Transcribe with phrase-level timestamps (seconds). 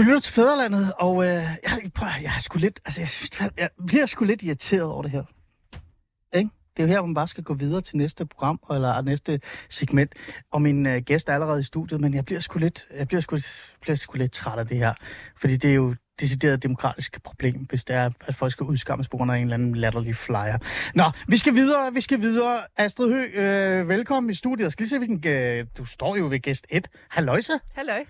[0.00, 3.42] Du lytter til Fæderlandet, og øh, jeg, prøv, jeg er sgu lidt, altså jeg, synes,
[3.56, 5.22] jeg bliver sgu lidt irriteret over det her.
[6.34, 6.50] Ikke?
[6.76, 9.40] Det er jo her, hvor man bare skal gå videre til næste program, eller næste
[9.70, 10.14] segment.
[10.52, 13.20] Og min øh, gæst er allerede i studiet, men jeg bliver sgu lidt, jeg bliver
[13.20, 13.38] sgu,
[13.80, 14.94] bliver sgu lidt træt af det her.
[15.40, 19.16] Fordi det er jo decideret demokratisk problem, hvis det er, at folk skal udskammes på
[19.16, 20.58] grund af en eller anden latterlig flyer.
[20.94, 22.60] Nå, vi skal videre, vi skal videre.
[22.76, 24.64] Astrid Høgh, øh, velkommen i studiet.
[24.64, 25.28] Jeg skal lige se, hvilken...
[25.28, 26.88] Øh, du står jo ved gæst 1.
[27.08, 27.52] Halløjsa.
[27.74, 28.00] Halløj.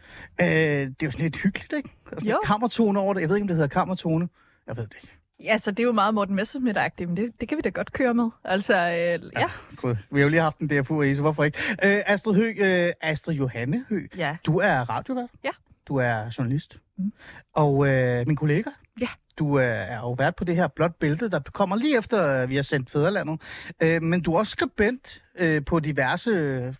[0.40, 1.88] Øh, det er jo sådan lidt hyggeligt, ikke?
[2.12, 2.38] Altså, Jo.
[2.44, 3.20] Kammertone over det.
[3.20, 4.28] Jeg ved ikke, om det hedder kammertone.
[4.66, 5.16] Jeg ved det ikke.
[5.44, 7.92] Ja, så det er jo meget Morten Messerschmidt-agtigt, men det, det kan vi da godt
[7.92, 8.28] køre med.
[8.44, 9.46] Altså, øh, ja.
[9.76, 9.96] God.
[10.10, 11.58] Vi har jo lige haft en DFU i, så hvorfor ikke?
[11.84, 14.36] Øh, Astrid Høgh, øh, Astrid Johanne Høgh, Ja.
[14.46, 15.28] du er radiovært.
[15.44, 15.50] Ja.
[15.90, 16.78] Du er journalist.
[16.98, 17.12] Mm.
[17.54, 18.70] Og øh, min kollega.
[19.00, 19.08] Ja.
[19.38, 22.50] Du øh, er jo vært på det her blåt bælte, der kommer lige efter, øh,
[22.50, 23.40] vi har sendt Fæderlandet.
[23.82, 26.74] Øh, men du er også skribent øh, på diverse øh,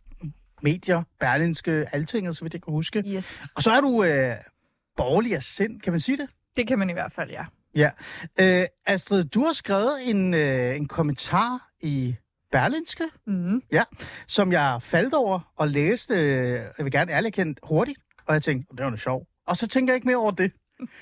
[0.62, 3.02] medier, Berlinske, Altinget, så vidt jeg kan huske.
[3.06, 3.40] Yes.
[3.54, 4.34] Og så er du øh,
[4.96, 6.28] borgerlig af sind, kan man sige det?
[6.56, 7.44] Det kan man i hvert fald, ja.
[7.74, 7.90] Ja.
[8.40, 12.16] Øh, Astrid, du har skrevet en, øh, en kommentar i
[12.52, 13.62] Berlinske, Mm.
[14.26, 17.98] som jeg faldt over og læste, øh, jeg vil gerne ærligt kendt, hurtigt.
[18.26, 19.28] Og jeg tænkte, det var noget sjovt.
[19.46, 20.52] Og så tænker jeg ikke mere over det.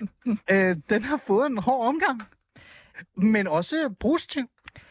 [0.52, 2.20] øh, den har fået en hård omgang,
[3.16, 4.46] men også positiv.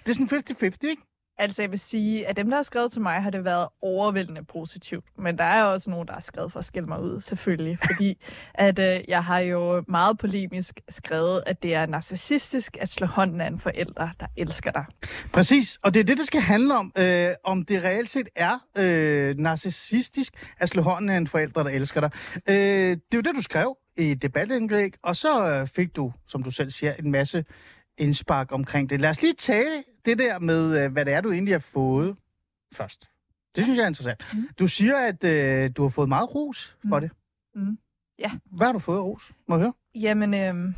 [0.06, 1.02] Det er sådan 50-50, ikke?
[1.39, 4.43] Altså, jeg vil sige, at dem, der har skrevet til mig, har det været overvældende
[4.43, 5.05] positivt.
[5.17, 7.77] Men der er også nogen, der har skrevet for at skille mig ud, selvfølgelig.
[7.88, 8.17] Fordi
[8.53, 13.41] at øh, jeg har jo meget polemisk skrevet, at det er narcissistisk at slå hånden
[13.41, 14.85] af en forælder, der elsker dig.
[15.33, 16.91] Præcis, og det er det, det skal handle om.
[16.97, 21.69] Øh, om det reelt set er øh, narcissistisk at slå hånden af en forælder, der
[21.69, 22.09] elsker dig.
[22.49, 26.44] Øh, det er jo det, du skrev i debatindlæg, og så øh, fik du, som
[26.44, 27.45] du selv siger, en masse
[27.97, 29.01] indspark omkring det.
[29.01, 32.16] Lad os lige tale det der med, øh, hvad det er, du egentlig har fået
[32.73, 33.09] først.
[33.55, 34.23] Det synes jeg er interessant.
[34.33, 34.39] Mm.
[34.39, 34.47] Mm.
[34.59, 37.01] Du siger, at øh, du har fået meget ros for Mm.
[37.01, 37.12] det.
[37.56, 37.78] Mm.
[38.19, 38.31] Ja.
[38.45, 39.31] Hvad har du fået ros?
[39.47, 39.73] Må jeg høre?
[39.95, 40.73] Jamen, øh,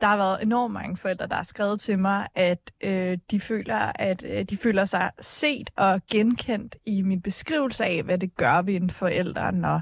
[0.00, 3.92] der har været enormt mange forældre, der har skrevet til mig, at øh, de føler,
[3.94, 8.62] at øh, de føler sig set og genkendt i min beskrivelse af, hvad det gør
[8.62, 9.80] ved en forælder, når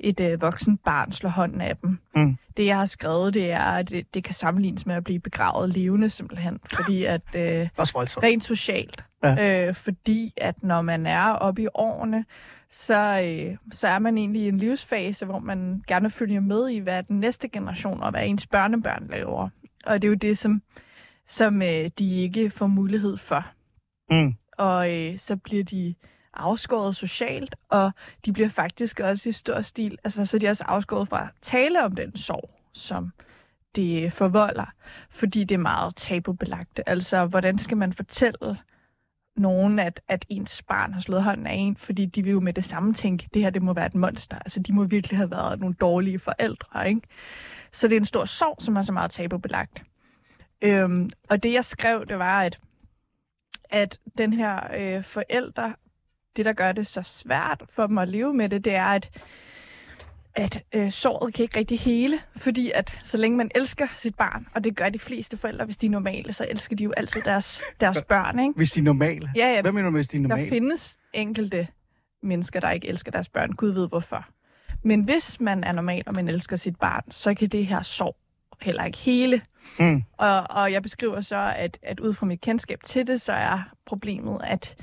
[0.00, 1.98] et øh, voksen barn slår hånden af dem.
[2.14, 2.36] Mm.
[2.56, 5.70] Det, jeg har skrevet, det er, at det, det kan sammenlignes med at blive begravet
[5.70, 6.60] levende, simpelthen.
[6.64, 7.68] Fordi at øh,
[8.22, 9.04] rent socialt.
[9.22, 9.68] Ja.
[9.68, 12.24] Øh, fordi at når man er oppe i årene,
[12.70, 16.78] så, øh, så er man egentlig i en livsfase, hvor man gerne følger med i,
[16.78, 19.48] hvad den næste generation og hvad ens børnebørn laver.
[19.86, 20.62] Og det er jo det, som,
[21.26, 23.44] som øh, de ikke får mulighed for.
[24.10, 24.34] Mm.
[24.58, 25.94] Og øh, så bliver de
[26.34, 27.90] afskåret socialt, og
[28.24, 31.28] de bliver faktisk også i stor stil, altså så er de også afskåret fra at
[31.42, 33.12] tale om den sorg, som
[33.74, 34.72] det forvolder,
[35.10, 36.80] fordi det er meget tabubelagt.
[36.86, 38.58] Altså, hvordan skal man fortælle
[39.36, 42.52] nogen, at, at ens barn har slået hånden af en, fordi de vil jo med
[42.52, 44.38] det samme tænke, det her det må være et monster.
[44.38, 47.00] Altså, de må virkelig have været nogle dårlige forældre, ikke?
[47.72, 49.82] Så det er en stor sorg, som er så meget tabubelagt.
[50.62, 52.58] Øhm, og det, jeg skrev, det var, at,
[53.70, 55.72] at den her øh, forælder,
[56.38, 59.10] det, der gør det så svært for dem at leve med det, det er, at
[60.34, 64.46] at øh, såret kan ikke rigtig hele, fordi at så længe man elsker sit barn,
[64.54, 67.22] og det gør de fleste forældre, hvis de er normale, så elsker de jo altid
[67.22, 68.52] deres, deres børn, ikke?
[68.56, 69.30] Hvis de er normale.
[69.36, 70.48] Ja, ja, Hvad mener du med, hvis de er der normale?
[70.48, 71.68] findes enkelte
[72.22, 73.52] mennesker, der ikke elsker deres børn.
[73.52, 74.26] Gud ved hvorfor.
[74.82, 78.16] Men hvis man er normal, og man elsker sit barn, så kan det her sorg
[78.60, 79.42] heller ikke hele.
[79.78, 80.02] Mm.
[80.16, 83.62] Og, og jeg beskriver så, at, at ud fra mit kendskab til det, så er
[83.86, 84.74] problemet, at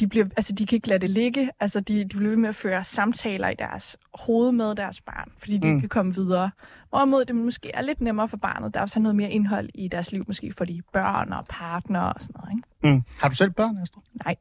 [0.00, 1.50] de, bliver, altså de kan ikke lade det ligge.
[1.60, 5.32] Altså de, de bliver ved med at føre samtaler i deres hoved med deres barn,
[5.38, 5.70] fordi de Mm.
[5.70, 6.50] ikke kan komme videre.
[6.88, 8.74] Hvorimod det måske er lidt nemmere for barnet.
[8.74, 12.00] Der er også noget mere indhold i deres liv, måske for de børn og partner
[12.00, 12.56] og sådan noget.
[12.84, 12.94] Ikke?
[12.96, 13.02] Mm.
[13.20, 14.02] Har du selv børn, Astrid?
[14.24, 14.36] Nej.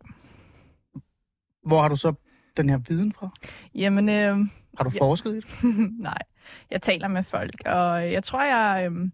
[1.65, 2.13] Hvor har du så
[2.57, 3.29] den her viden fra?
[3.75, 4.37] Jamen, øh,
[4.77, 5.01] Har du Ja.
[5.01, 5.45] forsket i det?
[5.99, 6.17] Nej,
[6.71, 9.11] jeg taler med folk, og jeg tror, jeg, øhm,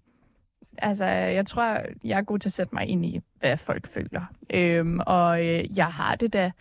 [0.77, 4.21] altså, jeg tror, jeg er god til at sætte mig ind i, hvad folk føler.
[4.53, 6.51] Øhm, og øh, jeg har det da,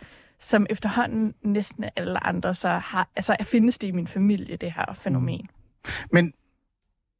[0.40, 4.94] som efterhånden næsten alle andre, så har, altså, findes det i min familie, det her
[4.94, 5.40] fænomen.
[5.40, 5.90] Mm.
[6.12, 6.32] Men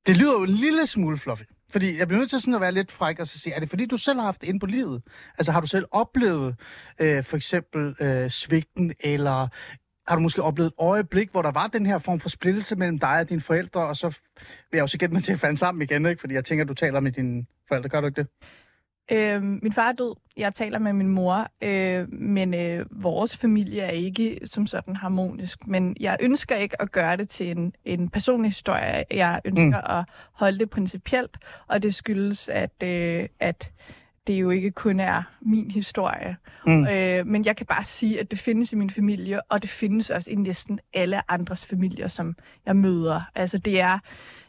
[0.06, 1.44] det lyder jo en lille smule fluffy.
[1.68, 3.68] Fordi jeg bliver nødt til sådan at være lidt fræk og så sige, er det
[3.68, 5.02] fordi, du selv har haft det ind på livet?
[5.38, 6.56] Altså har du selv oplevet
[7.00, 9.48] øh, for eksempel øh, svigten, eller
[10.08, 12.98] har du måske oplevet et øjeblik, hvor der var den her form for splittelse mellem
[12.98, 14.08] dig og dine forældre, og så
[14.70, 16.20] vil jeg jo så gætte mig til at falde sammen igen, ikke?
[16.20, 18.28] Fordi jeg tænker, at du taler med dine forældre, gør du ikke det?
[19.12, 20.14] Øhm, min far er død.
[20.36, 25.66] Jeg taler med min mor, øh, men øh, vores familie er ikke som sådan harmonisk.
[25.66, 29.04] Men jeg ønsker ikke at gøre det til en, en personlig historie.
[29.10, 29.98] Jeg ønsker mm.
[29.98, 33.70] at holde det principielt, og det skyldes, at, øh, at
[34.26, 36.36] det jo ikke kun er min historie.
[36.66, 36.86] Mm.
[36.86, 40.10] Øh, men jeg kan bare sige, at det findes i min familie, og det findes
[40.10, 42.36] også i næsten alle andres familier, som
[42.66, 43.22] jeg møder.
[43.34, 43.98] Altså det er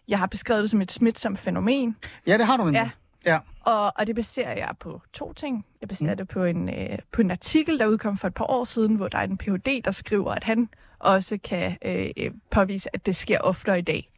[0.08, 1.96] jeg har beskrevet det som et smitsomt fænomen,
[2.28, 2.80] Ja, det har du nemlig.
[2.80, 2.90] Ja.
[3.26, 3.40] Ja.
[3.66, 5.66] og, og det baserer jeg på to ting.
[5.82, 6.18] Jeg baserer mm.
[6.18, 9.08] det på en, øh, på en artikel, der udkom for et par år siden, hvor
[9.08, 10.70] der er en Ph.D., der skriver, at han
[11.00, 14.10] også kan øh, øh, påvise, at det sker oftere i dag.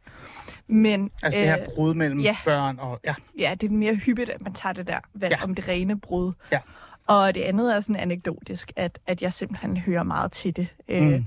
[0.70, 2.36] Men Altså det her brud mellem ja.
[2.44, 3.00] børn og...
[3.04, 3.14] Ja.
[3.38, 5.44] ja, det er mere hyppigt, at man tager det der valg Ja.
[5.44, 6.32] om det rene brud.
[6.52, 6.58] Ja.
[7.06, 10.66] Og det andet er sådan anekdotisk, at, at jeg simpelthen hører meget til det.
[10.88, 11.26] Øh, Mm.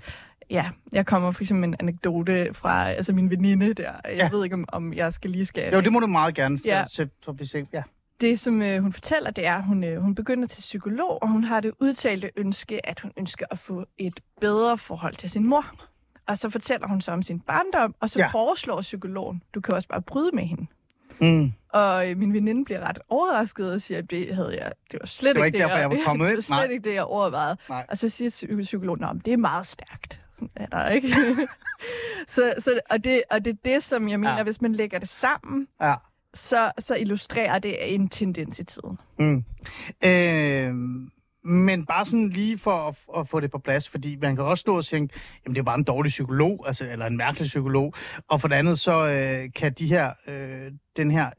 [0.50, 3.92] Ja, jeg kommer for eksempel en anekdote fra altså min veninde der.
[4.06, 4.30] Jeg Ja.
[4.32, 5.74] ved ikke, om, om jeg skal lige skal...
[5.74, 6.58] Jo, det må du meget gerne.
[6.58, 6.84] Så, Ja.
[6.90, 7.68] så, så, vi se.
[7.74, 7.84] Ja.
[8.22, 11.30] Det, som øh, hun fortæller, det er, at hun, øh, hun begynder til psykolog, og
[11.30, 15.46] hun har det udtalte ønske, at hun ønsker at få et bedre forhold til sin
[15.46, 15.66] mor.
[16.28, 18.28] Og så fortæller hun så om sin barndom, og så Ja.
[18.28, 20.66] foreslår psykologen, du kan også bare bryde med hende.
[21.20, 21.52] Mm.
[21.70, 25.08] Og øh, min veninde bliver ret overrasket og siger, at det havde jeg, det var
[25.08, 26.38] slet Det var ikke ikke derfor, jeg var kommet det ind.
[26.38, 26.64] var slet Nej.
[26.72, 27.58] ikke det, jeg overvejede.
[27.70, 27.86] Nej.
[27.90, 30.22] Og så siger psy- psykologen, at det er meget stærkt.
[30.36, 31.08] Sådan er der ikke.
[32.28, 34.44] så, så, og, det, og det er det, som jeg mener, ja.
[34.44, 35.96] hvis man lægger det sammen, Ja.
[36.34, 39.00] så, så illustrerer det en tendens i tiden.
[39.20, 39.44] Mm.
[40.06, 40.74] Øh,
[41.46, 44.62] men bare sådan lige for at, at få det på plads, fordi man kan også
[44.62, 45.14] stå og tænke,
[45.46, 47.94] jamen det er bare en dårlig psykolog, altså, eller en mærkelig psykolog.
[48.28, 51.30] Og for det andet, så øh, kan de her, øh, den her,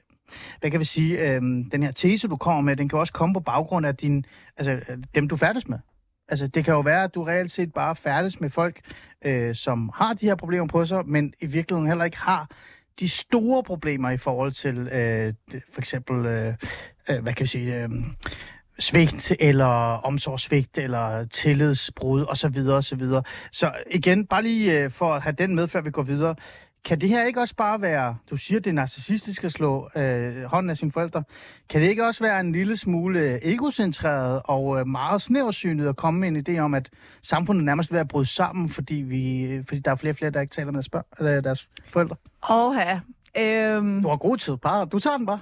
[0.61, 1.41] hvad kan vi sige, øh,
[1.73, 4.25] den her tese, du kommer med, den kan også komme på baggrund af din,
[4.57, 4.81] altså,
[5.15, 5.79] dem, du færdes med.
[6.29, 8.81] Altså, det kan jo være, at du reelt set bare færdes med folk,
[9.25, 12.51] øh, som har de her problemer på sig, men i virkeligheden heller ikke har
[13.01, 15.35] de store problemer i forhold til øh,
[15.73, 16.55] for eksempel, øh,
[17.09, 17.91] øh hvad kan vi sige, øh,
[18.79, 19.67] svigt eller
[20.05, 22.59] omsorgssvigt eller tillidsbrud osv.
[22.69, 23.03] osv.
[23.53, 26.35] Så igen, bare lige øh, for at have den med, før vi går videre.
[26.85, 30.45] Kan det her ikke også bare være, du siger, det er narcissistisk at slå øh,
[30.45, 31.23] hånden af sine forældre,
[31.69, 35.97] kan det ikke også være en lille smule øh, egocentreret og øh, meget snæversynet at
[35.97, 36.91] komme med en idé om, at
[37.23, 40.31] samfundet nærmest er ved at bryde sammen, fordi, vi, fordi der er flere og flere,
[40.31, 42.17] der ikke taler med deres, børn, eller deres forældre?
[42.51, 42.77] Åh,
[43.39, 44.85] øhm, Du har god tid, bare.
[44.85, 45.41] Du tager den bare.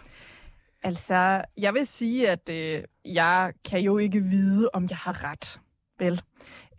[0.82, 5.60] Altså, jeg vil sige, at øh, jeg kan jo ikke vide, om jeg har ret.
[5.98, 6.22] Vel?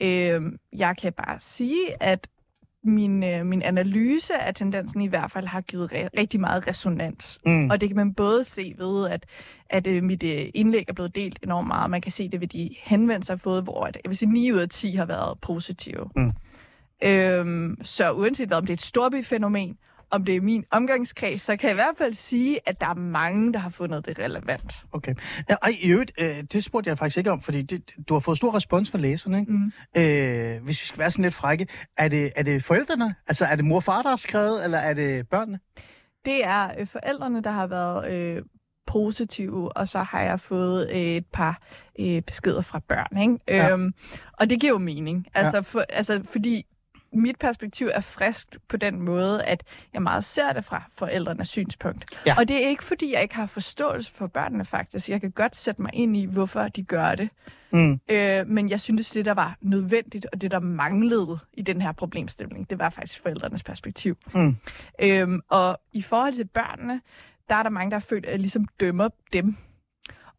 [0.02, 0.42] Øh,
[0.78, 2.28] jeg kan bare sige, at
[2.84, 7.40] min, øh, min analyse af tendensen i hvert fald har givet re- rigtig meget resonans.
[7.46, 7.70] Mm.
[7.70, 9.26] Og det kan man både se ved, at,
[9.70, 11.90] at øh, mit øh, indlæg er blevet delt enormt meget.
[11.92, 14.32] Man kan se det ved de henvendelser, jeg har fået, hvor at, jeg vil sige,
[14.32, 16.10] 9 ud af 10 har været positive.
[16.16, 16.32] Mm.
[17.04, 19.78] Øhm, så uanset hvad, om det er et storbyfænomen,
[20.14, 22.94] om det er min omgangskreds, så kan jeg i hvert fald sige, at der er
[22.94, 24.86] mange, der har fundet det relevant.
[24.92, 25.16] Okay.
[25.50, 28.20] Ja, Ej, i øvrigt, øh, det spurgte jeg faktisk ikke om, fordi det, du har
[28.20, 29.52] fået stor respons fra læserne, ikke?
[29.52, 29.72] Mm.
[29.98, 31.68] Øh, hvis vi skal være sådan lidt frække,
[31.98, 33.16] er det, er det forældrene?
[33.28, 35.60] Altså, er det mor og far, der har skrevet, eller er det børnene?
[36.26, 38.42] Det er øh, forældrene, der har været øh,
[38.88, 41.62] positive, og så har jeg fået øh, et par
[42.00, 43.22] øh, beskeder fra børn.
[43.22, 43.40] Ikke?
[43.48, 43.74] Ja.
[43.74, 43.94] Øhm,
[44.34, 45.28] og det giver jo mening.
[45.34, 46.66] Altså, for, altså, fordi
[47.14, 49.64] mit perspektiv er friskt på den måde, at
[49.94, 52.20] jeg meget ser det fra forældrenes synspunkt.
[52.26, 52.36] Ja.
[52.38, 55.10] Og det er ikke, fordi jeg ikke har forståelse for børnene, faktisk.
[55.10, 57.30] Jeg kan godt sætte mig ind i, hvorfor de gør det.
[57.72, 58.00] Mm.
[58.10, 61.92] Øh, men jeg synes, det, der var nødvendigt, og det, der manglede i den her
[61.92, 64.18] problemstilling, det var faktisk forældrenes perspektiv.
[64.34, 64.56] Mm.
[65.02, 67.02] Øhm, og i forhold til børnene,
[67.50, 69.56] der er der mange, der har følt, at jeg ligesom dømmer dem.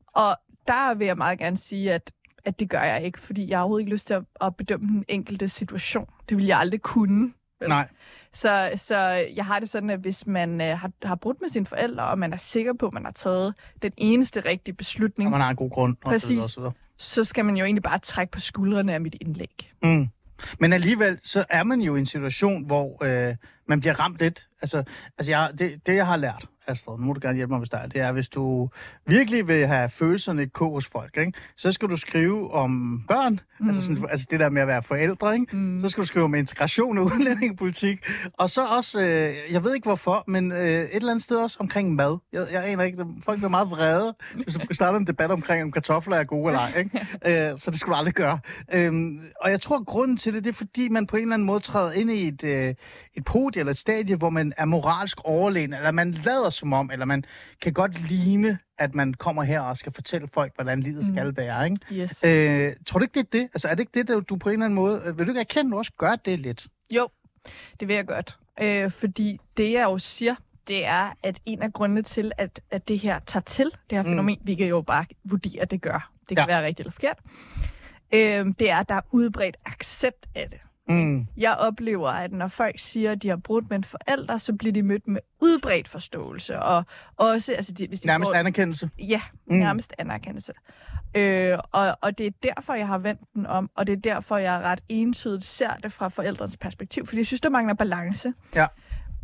[0.07, 0.37] Og
[0.69, 2.13] der vil jeg meget gerne sige, at,
[2.45, 4.87] at det gør jeg ikke, fordi jeg har overhovedet ikke lyst til at, at bedømme
[4.87, 6.07] den enkelte situation.
[6.29, 7.33] Det vil jeg aldrig kunne.
[7.69, 7.89] Nej.
[8.33, 8.97] Så, så
[9.37, 12.19] jeg har det sådan, at hvis man øh, har, har brudt med sine forældre, og
[12.19, 15.51] man er sikker på, at man har taget den eneste rigtige beslutning, Og man har
[15.51, 15.97] en god grund.
[16.05, 16.45] Og så videre, Præcis.
[16.45, 16.73] og så videre.
[16.99, 19.73] så skal man jo egentlig bare trække på skuldrene af mit indlæg.
[19.83, 20.09] Mm.
[20.61, 23.37] Men alligevel, så er man jo i en situation, hvor øh,
[23.69, 24.49] man bliver ramt lidt.
[24.63, 24.85] Altså,
[25.19, 27.69] altså jeg, det, det, jeg har lært, Astrid, nu må du gerne hjælpe mig, hvis
[27.69, 28.69] der er, det er, hvis du
[29.07, 33.41] virkelig vil have følelserne i kog hos folk, ikke, så skal du skrive om børn,
[33.61, 33.69] mm.
[33.69, 35.57] altså, sådan, altså det der med at være forældre, ikke?
[35.57, 35.81] Mm.
[35.81, 38.07] så skal du skrive om integration og udlændingepolitik,
[38.39, 41.57] og så også, øh, jeg ved ikke hvorfor, men øh, et eller andet sted også
[41.61, 42.19] omkring mad.
[42.33, 45.73] Jeg, jeg aner ikke, folk bliver meget vrede, hvis du starter en debat omkring, om
[45.73, 46.91] kartofler er gode eller ej, ikke?
[47.27, 48.39] Øh, så det skulle du aldrig gøre.
[48.73, 51.47] Øhm, og jeg tror, grunden til det, det er, fordi man på en eller anden
[51.47, 52.75] måde træder ind i et, øh,
[53.17, 56.91] et podie eller et stadie, hvor man er moralsk overlegen, eller man lader som om,
[56.91, 57.25] eller man
[57.63, 61.15] kan godt ligne, at man kommer her og skal fortælle folk, hvordan livet Mm.
[61.15, 61.79] skal være, ikke?
[61.93, 62.25] Yes.
[62.25, 63.43] Øh, tror du ikke, det er det?
[63.43, 65.03] Altså, er det ikke det, der du på en eller anden måde...
[65.07, 66.67] øh, Vil du ikke erkende, at du også gør det lidt?
[66.91, 67.09] Jo,
[67.81, 68.39] det vil jeg godt.
[68.61, 70.35] Øh, fordi det, jeg jo siger,
[70.69, 74.03] det er, at en af grundene til, at, at det her tager til, det her
[74.03, 74.09] Mm.
[74.09, 76.11] fænomen, vi kan jo bare vurdere, at det gør.
[76.29, 76.55] Det kan Ja.
[76.55, 77.19] være rigtigt eller forkert.
[78.15, 80.59] Øh, det er, at der er udbredt accept af det.
[80.89, 81.27] Mm.
[81.37, 84.73] Jeg oplever, at når folk siger, at de har brudt med en forælder, så bliver
[84.73, 86.59] de mødt med udbredt forståelse.
[86.61, 86.85] Og
[87.17, 88.91] også, altså de, hvis de Nærmest får, anerkendelse.
[88.99, 89.57] Ja, Mm.
[89.57, 90.53] nærmest anerkendelse.
[91.17, 94.37] Øh, og, og det er derfor, jeg har vendt den om, og det er derfor,
[94.37, 98.33] jeg ret entydigt ser det fra forældrens perspektiv, fordi jeg synes, der mangler balance.
[98.55, 98.67] Ja.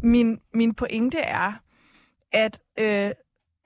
[0.03, 1.53] min, min pointe er,
[2.33, 3.11] at, øh,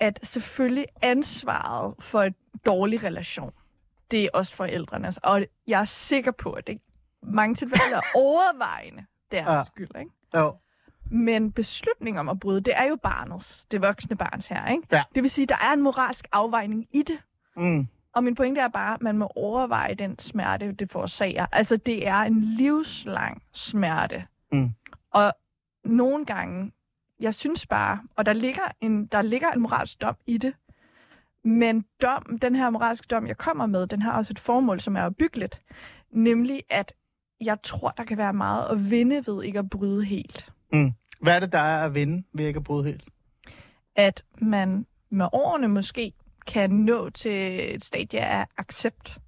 [0.01, 2.35] at selvfølgelig ansvaret for en
[2.67, 3.53] dårlig relation,
[4.11, 5.19] det er også forældrenes.
[5.19, 6.79] Og jeg er sikker på, at det
[7.27, 9.65] mange tilfælde er overvejende deres Ja.
[9.65, 9.91] skyld.
[9.99, 10.11] Ikke?
[10.37, 10.57] Jo.
[11.11, 14.67] Men beslutningen om at bryde, det er jo barnets, det voksne barns her.
[14.69, 14.83] Ikke?
[14.93, 15.03] Ja.
[15.15, 17.19] Det vil sige, der er en moralsk afvejning i det.
[17.57, 17.87] Mm.
[18.15, 21.47] Og min pointe er bare, at man må overveje den smerte, det forårsager.
[21.53, 24.27] Altså, det er en livslang smerte.
[24.53, 24.71] Mm.
[25.11, 25.33] Og
[25.85, 26.73] nogle gange,
[27.21, 30.55] jeg synes bare, og der ligger en, der ligger en moralsk dom i det,
[31.45, 34.97] men dom, den her moralske dom, jeg kommer med, den har også et formål, som
[34.97, 35.61] er opbyggeligt.
[36.11, 36.93] Nemlig, at
[37.41, 40.53] jeg tror, der kan være meget at vinde ved ikke at bryde helt.
[41.21, 43.05] Hvad er det, der er at vinde ved ikke at bryde helt?
[43.97, 46.13] At man med årene måske
[46.47, 49.19] kan nå til et stadie af accept.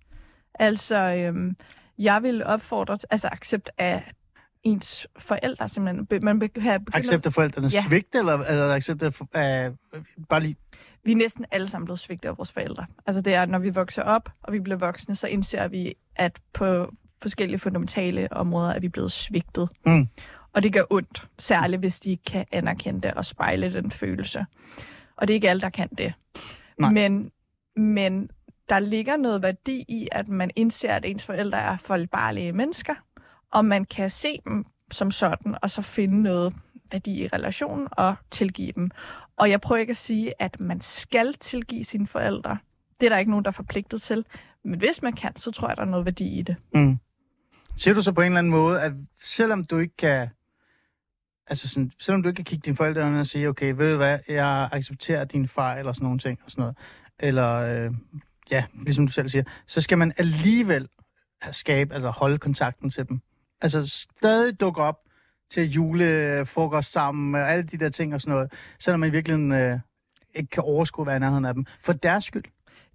[0.54, 1.56] Altså, øhm,
[1.98, 4.12] jeg vil opfordre til, altså accept af
[4.62, 6.06] ens forældre simpelthen.
[6.22, 7.82] Man be- have, begynder, Accept af forældrenes Ja.
[7.88, 9.22] svigt, eller, eller accept af...
[9.34, 9.72] af
[10.28, 10.56] bare lige...
[11.04, 12.86] Vi er næsten alle sammen blevet svigtet af vores forældre.
[13.06, 16.40] Altså det er, når vi vokser op, og vi bliver voksne, så indser vi, at
[16.52, 16.92] på
[17.22, 19.68] forskellige fundamentale områder er vi blevet svigtet.
[19.86, 20.08] Mm.
[20.52, 24.46] Og det gør ondt, særligt hvis de ikke kan anerkende det og spejle den følelse.
[25.16, 26.12] Og det er ikke alle, der kan det.
[26.78, 26.92] Nej.
[26.92, 27.30] Men,
[27.76, 28.30] men
[28.68, 32.94] der ligger noget værdi i, at man indser, at ens forældre er fejlbarlige mennesker,
[33.52, 36.54] og man kan se dem som sådan, og så finde noget
[36.92, 38.90] værdi i relationen og tilgive dem.
[39.36, 42.58] Og jeg prøver ikke at sige, at man skal tilgive sine forældre.
[43.00, 44.24] Det er der ikke nogen, der er forpligtet til.
[44.64, 46.56] Men hvis man kan, så tror jeg, der er noget værdi i det.
[46.74, 46.98] Mm.
[47.76, 48.92] Siger du så på en eller anden måde, at
[49.22, 50.28] selvom du ikke kan...
[51.46, 54.18] Altså sådan, selvom du ikke kan kigge dine forældre og sige, okay, ved du hvad,
[54.28, 56.76] jeg accepterer dine fejl eller sådan nogle ting og sådan noget.
[57.18, 57.90] Eller, øh,
[58.50, 60.88] ja, ligesom du selv siger, så skal man alligevel
[61.50, 63.20] skabe, altså holde kontakten til dem.
[63.60, 64.98] Altså stadig dukke op
[65.50, 69.52] til julefrokost sammen og alle de der ting og sådan noget, selvom man i virkeligheden
[69.52, 69.78] øh,
[70.34, 71.66] ikke kan overskue at være i nærheden af dem.
[71.80, 72.44] For deres skyld.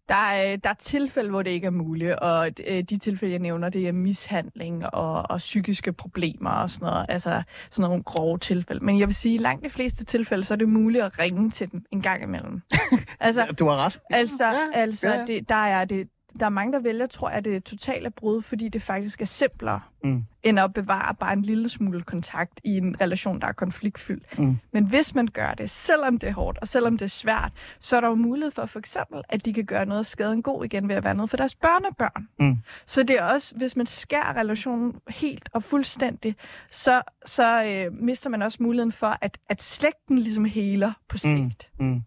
[0.09, 3.39] Der er, der er tilfælde, hvor det ikke er muligt, og øh, de tilfælde, jeg
[3.39, 7.05] nævner, det er mishandling og, og psykiske problemer og sådan noget.
[7.09, 8.85] Altså sådan nogle grove tilfælde.
[8.85, 11.19] Men jeg vil sige, at i langt de fleste tilfælde, så er det muligt at
[11.19, 12.61] ringe til dem en gang imellem.
[13.19, 13.99] altså, Du har ret.
[14.09, 15.25] Altså, Ja, altså ja.
[15.25, 16.07] Det, der, er det,
[16.39, 19.21] der er mange, der vælger, tror jeg, det er totalt at brud, fordi det faktisk
[19.21, 20.23] er simplere, Mm.
[20.43, 24.39] end at bevare bare en lille smule kontakt i en relation, der er konfliktfyldt.
[24.39, 24.57] Mm.
[24.71, 27.97] Men hvis man gør det, selvom det er hårdt, og selvom det er svært, så
[27.97, 30.87] er der jo mulighed for for eksempel, at de kan gøre noget skaden god igen
[30.89, 32.27] ved at være noget for deres børnebørn.
[32.39, 32.57] Mm.
[32.85, 36.35] Så det er også, hvis man skærer relationen helt og fuldstændig,
[36.71, 41.69] så, så øh, mister man også muligheden for, at, at slægten ligesom heler på sigt.
[41.79, 42.01] Mm.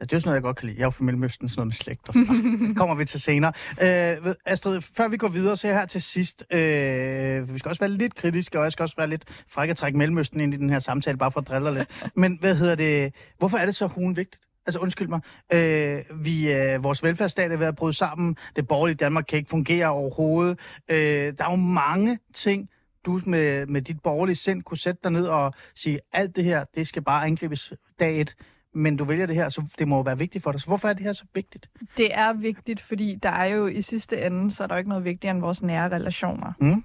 [0.00, 0.78] Altså, det er jo sådan noget, jeg godt kan lide.
[0.78, 2.68] Jeg er jo fra Mellemøsten, sådan noget med slægt og sådan noget.
[2.68, 3.52] Det kommer vi til senere.
[3.82, 6.44] Øh, Astrid, før vi går videre, så her til sidst.
[6.52, 9.76] Øh, vi skal også være lidt kritiske, og jeg skal også være lidt fræk at
[9.76, 12.10] trække Mellemøsten ind i den her samtale, bare for at drille lidt.
[12.16, 13.14] Men hvad hedder det?
[13.38, 14.42] Hvorfor er det så hun vigtigt?
[14.66, 15.20] Altså undskyld mig.
[15.52, 18.36] Øh, vi, øh, vores velfærdsstat er ved at bryde sammen.
[18.56, 20.58] Det borgerlige Danmark kan ikke fungere overhovedet.
[20.88, 20.98] Øh,
[21.38, 22.68] der er jo mange ting,
[23.06, 26.64] du med, med dit borgerlige sind kunne sætte dig ned og sige, alt det her,
[26.74, 28.34] det skal bare angribes dag et
[28.74, 30.60] men du vælger det her, så det må jo være vigtigt for dig.
[30.60, 31.70] Så hvorfor er det her så vigtigt?
[31.96, 34.88] Det er vigtigt, fordi der er jo i sidste ende, så er der jo ikke
[34.88, 36.52] noget vigtigere end vores nære relationer.
[36.60, 36.84] Mm.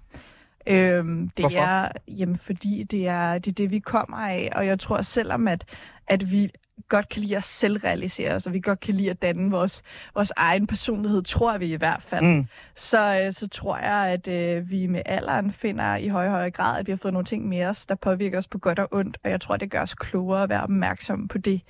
[0.67, 1.59] Øhm, det Hvorfor?
[1.59, 4.49] er, jamen, fordi det er, det er det, vi kommer af.
[4.55, 5.65] Og jeg tror, selvom at,
[6.07, 6.49] at vi
[6.89, 9.81] godt kan lide at selvrealisere os, og vi godt kan lide at danne vores,
[10.13, 12.47] vores egen personlighed, tror vi i hvert fald, Mm.
[12.75, 16.79] så, øh, så tror jeg, at øh, vi med alderen finder i høj, høj grad,
[16.79, 19.17] at vi har fået nogle ting med os, der påvirker os på godt og ondt,
[19.23, 21.61] og jeg tror, det gør os klogere at være opmærksom på det.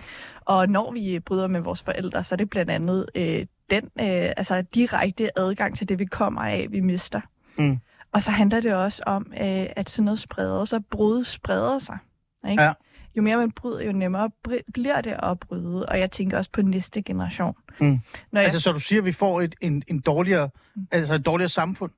[0.42, 4.32] Og når vi bryder med vores forældre, så er det blandt andet øh, den øh,
[4.38, 7.22] altså direkte adgang til det, vi kommer af, vi mister.
[7.58, 7.78] Mm.
[8.16, 11.98] Og så handler det også om, øh, at sådan noget spreder sig, brud spreder sig.
[12.50, 12.64] Ikke?
[12.64, 12.74] Ja.
[13.18, 14.30] Jo mere man bryder, jo nemmere
[14.74, 15.86] bliver det at bryde.
[15.86, 17.56] Og jeg tænker også på næste generation.
[17.80, 18.00] Mm.
[18.32, 20.50] Når jeg Altså, så du siger, at vi får et, en, en dårligere,
[20.92, 21.92] altså et dårligere samfund?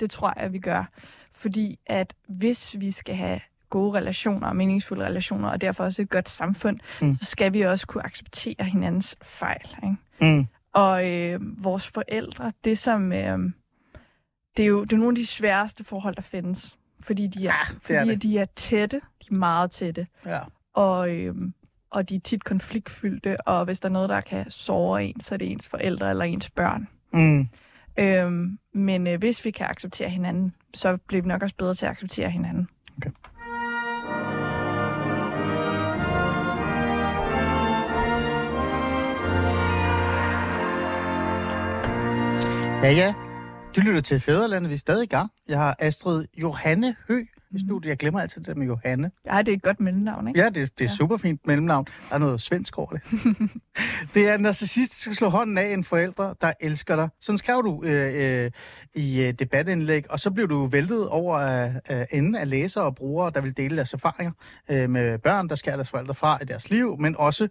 [0.00, 0.90] Det tror jeg, vi gør.
[1.34, 6.10] Fordi at hvis vi skal have gode relationer og meningsfulde relationer, og derfor også et
[6.10, 7.06] godt samfund, Mm.
[7.06, 7.14] mm.
[7.14, 9.68] så skal vi også kunne acceptere hinandens fejl.
[9.82, 10.34] Ikke?
[10.36, 10.46] Mm.
[10.72, 13.12] Og øh, vores forældre, det som...
[13.12, 13.38] Øh,
[14.58, 16.78] det er jo det er nogle af de sværeste forhold, der findes.
[17.00, 18.22] Fordi de er, er fordi det.
[18.22, 18.96] de er tætte.
[18.96, 20.06] De er meget tætte.
[20.26, 20.40] Ja.
[20.74, 21.34] Og, øh,
[21.90, 23.40] og de er tit konfliktfyldte.
[23.40, 26.24] Og hvis der er noget, der kan såre en, så er det ens forældre eller
[26.24, 26.88] ens børn.
[27.12, 27.48] Mm.
[27.98, 31.86] Øhm, men øh, hvis vi kan acceptere hinanden, så bliver vi nok også bedre til
[31.86, 32.68] at acceptere hinanden.
[42.82, 43.14] Ja, ja.
[43.78, 45.30] Du lytter til Fæderlandet, vi er stadig i gang.
[45.48, 47.88] Jeg har Astrid Johanne Hø i studiet.
[47.90, 49.10] Jeg glemmer altid det med Johanne.
[49.26, 50.40] Ja, det er et godt mellemnavn, ikke?
[50.40, 50.96] Ja, det, det er Ja.
[50.96, 51.86] super fint mellemnavn.
[52.08, 53.00] Der er noget svensk over det.
[54.14, 57.08] det er narcissist, der skal slå hånden af en forælder, der elsker dig.
[57.20, 58.50] Sådan skrev du øh, øh,
[58.94, 62.94] i øh, debatindlæg, og så blev du væltet over af, af enden af læsere og
[62.94, 64.32] brugere, der vil dele deres erfaringer
[64.70, 67.48] øh, med børn, der skærer deres forældre fra i deres liv, men også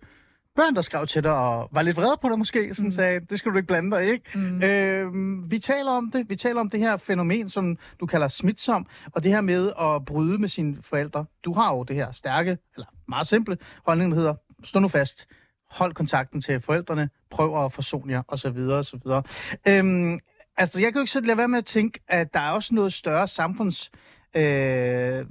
[0.57, 2.91] børn, der skrev til dig og var lidt vrede på dig måske, sådan mm.
[2.91, 4.39] sagde, det skal du ikke blande dig ikke?
[4.39, 4.63] Mm.
[4.63, 6.29] Øh, vi taler om det.
[6.29, 10.05] Vi taler om det her fænomen, som du kalder smitsom, og det her med at
[10.05, 11.25] bryde med sine forældre.
[11.43, 14.33] Du har jo det her stærke, eller meget simple holdning, der hedder,
[14.63, 15.27] stå nu fast,
[15.71, 18.57] hold kontakten til forældrene, prøv at forsone jer, osv.
[18.57, 18.99] osv.
[19.67, 20.19] Øhm,
[20.57, 22.75] altså, jeg kan jo ikke sådan lade være med at tænke, at der er også
[22.75, 23.91] noget større samfunds...
[24.35, 25.25] Øh,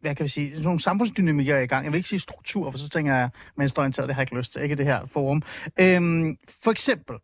[0.00, 1.84] hvad kan vi sige, sådan nogle samfundsdynamikker i gang.
[1.84, 4.52] Jeg vil ikke sige struktur, for så tænker jeg, venstreorienteret, det har jeg ikke lyst
[4.52, 5.42] til, ikke det her forum.
[5.80, 7.16] Øhm, for eksempel,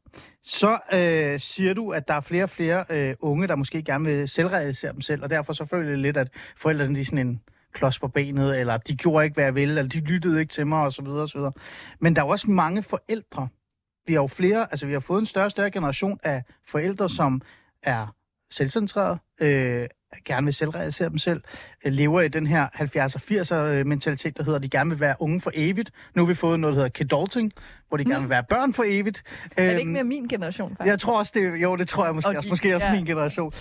[0.44, 4.04] så øh, siger du, at der er flere og flere øh, unge, der måske gerne
[4.04, 7.26] vil selvrealisere dem selv, og derfor så føler jeg lidt, at forældrene de er sådan
[7.26, 7.40] en
[7.72, 10.66] klods på benet, eller de gjorde ikke, hvad jeg ville, eller de lyttede ikke til
[10.66, 11.52] mig, og så videre, og så videre.
[12.00, 13.48] Men der er jo også mange forældre.
[14.06, 17.08] Vi har jo flere, altså vi har fået en større og større generation af forældre,
[17.08, 17.42] som
[17.82, 18.14] er
[18.50, 19.88] selvcentreret, øh,
[20.24, 21.40] gerne vil selvrealisere dem selv,
[21.84, 25.00] øh, lever i den her 70'er 80'er øh, mentalitet, der hedder, at de gerne vil
[25.00, 25.90] være unge for evigt.
[26.14, 27.52] Nu har vi fået noget, der hedder kidulting,
[27.88, 29.22] hvor de gerne vil være børn for evigt.
[29.56, 30.90] Er det ikke Øhm, mere min generation, faktisk?
[30.90, 32.48] jeg tror også, det, jo, det tror jeg måske Og også.
[32.48, 32.94] Måske også ja.
[32.94, 33.52] min generation.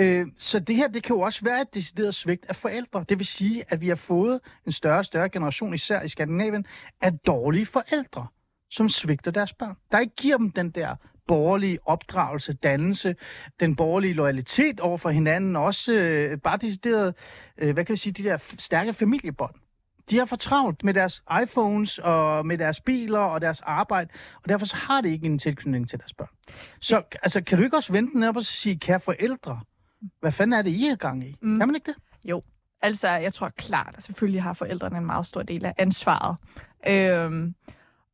[0.00, 3.04] Øh, så det her, det kan jo også være et decideret svigt af forældre.
[3.08, 6.64] Det vil sige, at vi har fået en større og større generation, især i Skandinavien,
[7.02, 8.26] af dårlige forældre,
[8.70, 9.74] som svigter deres børn.
[9.92, 10.96] Der ikke giver dem den der
[11.30, 13.14] borgerlige opdragelse, dannelse,
[13.60, 17.14] den borgerlige loyalitet over for hinanden, også øh, bare decideret,
[17.58, 19.54] øh, hvad kan vi sige, de der stærke familiebånd.
[20.10, 24.10] De har for travlt med deres iPhones og med deres biler og deres arbejde,
[24.42, 26.28] og derfor så har det ikke en tilknytning til deres børn.
[26.80, 29.60] Så altså, kan du ikke også vente den op og sige, kære forældre,
[30.20, 31.36] hvad fanden er det, I er gang i?
[31.42, 31.58] Mm.
[31.58, 32.30] Kan man ikke det?
[32.30, 32.42] Jo,
[32.82, 36.36] altså jeg tror klart, at selvfølgelig har forældrene en meget stor del af ansvaret.
[36.88, 37.54] Øhm,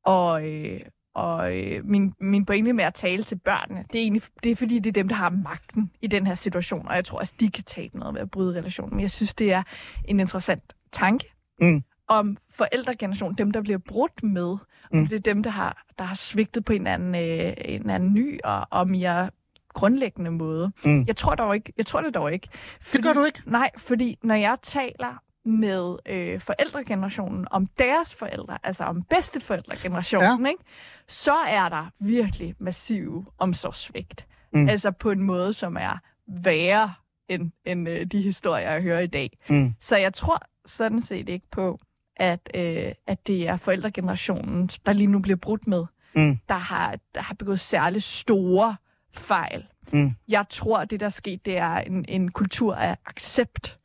[0.05, 0.81] og øh,
[1.17, 4.57] og øh, min, min pointe med at tale til børnene, det er egentlig det er
[4.57, 7.35] fordi, det er dem, der har magten i den her situation, og jeg tror også,
[7.41, 8.91] de kan tabe noget ved at bryde relationen.
[8.97, 9.63] Men jeg synes, det er
[10.05, 11.83] en interessant tanke Mm.
[12.09, 14.57] om forældregenerationen, dem, der bliver brudt med,
[14.93, 15.03] mm.
[15.03, 18.15] Og det er dem, der har, der har svigtet på en anden, øh, en anden
[18.15, 19.31] ny og, og mere
[19.69, 20.73] grundlæggende måde.
[20.85, 21.05] Mm.
[21.07, 22.49] Jeg tror dog ikke, jeg tror det dog ikke.
[22.93, 23.43] Det gør du ikke.
[23.47, 30.49] Nej, fordi når jeg taler med øh, forældregenerationen om deres forældre, altså om bedsteforældregenerationen, ja.
[30.49, 30.63] ikke,
[31.09, 34.27] så er der virkelig massiv omsorgssvigt.
[34.53, 34.69] Mm.
[34.69, 36.95] Altså på en måde, som er værre
[37.29, 39.39] end, end øh, de historier, jeg hører i dag.
[39.49, 39.75] Mm.
[39.81, 41.81] Så jeg tror sådan set ikke på,
[42.17, 46.39] at, øh, at det er forældregenerationen, der lige nu bliver brudt med, Mm.
[46.49, 48.77] der, har, der har begået særligt store
[49.13, 49.67] fejl.
[49.93, 50.15] Mm.
[50.29, 53.79] Jeg tror, at det, der er sket, det er en, en kultur af accept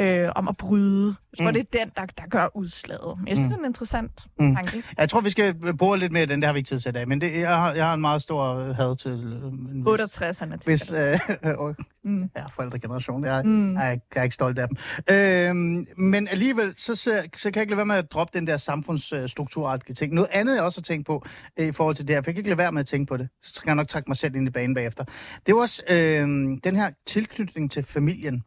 [0.00, 1.14] øh, om at bryde.
[1.32, 1.54] Jeg tror, mm.
[1.54, 3.18] Det er den, der, der gør udslaget.
[3.18, 3.52] Men jeg synes, mm.
[3.52, 4.54] Det er en interessant Mm.
[4.56, 4.82] tanke.
[4.98, 6.92] Jeg tror, vi skal bore lidt mere den, der har vi ikke tid til i
[6.92, 9.10] dag, men det, jeg, har, jeg har en meget stor øh, had til...
[9.10, 10.56] Øh, en vis- 68'erne.
[10.64, 12.30] Hvis, øh, øh, Mm.
[12.36, 13.24] ja, forældregeneration.
[13.24, 13.74] Jeg, Mm.
[13.76, 14.76] jeg, jeg er ikke stolt af dem.
[15.10, 18.46] Øhm, men alligevel, så, så, så kan jeg ikke lade være med at droppe den
[18.46, 20.14] der samfundsstrukturartige ting.
[20.14, 21.24] Noget andet, jeg også har tænkt på
[21.56, 23.06] øh, i forhold til det her, for jeg kan ikke lade være med at tænke
[23.08, 23.28] på det.
[23.42, 25.04] Så skal jeg nok trække mig selv ind i banen bagefter.
[25.04, 25.12] Det
[25.46, 26.28] er jo også øh,
[26.64, 28.42] den her tilknytning til familien.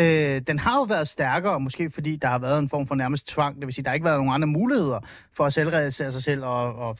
[0.00, 3.28] Øh, den har jo været stærkere, måske fordi der har været en form for nærmest
[3.28, 3.56] tvang.
[3.56, 5.00] Det vil sige, der har ikke været nogen andre muligheder
[5.32, 6.44] for at selvrealisere sig selv.
[6.44, 6.98] Og, og,